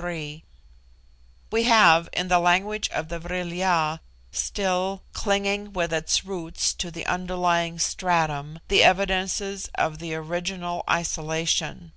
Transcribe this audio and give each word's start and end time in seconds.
3) 0.00 0.44
we 1.50 1.64
have, 1.64 2.08
in 2.12 2.28
the 2.28 2.38
language 2.38 2.88
of 2.90 3.08
the 3.08 3.18
Vril 3.18 3.52
ya, 3.52 3.98
still 4.30 5.02
"clinging 5.12 5.72
with 5.72 5.92
its 5.92 6.24
roots 6.24 6.72
to 6.72 6.92
the 6.92 7.04
underlying 7.06 7.80
stratum," 7.80 8.60
the 8.68 8.84
evidences 8.84 9.66
of 9.74 9.98
the 9.98 10.14
original 10.14 10.84
isolation. 10.88 11.90